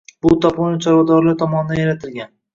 Bu 0.25 0.29
toponim 0.45 0.79
chorvadorlar 0.85 1.39
tomonidan 1.45 1.85
yaratilgan. 1.85 2.35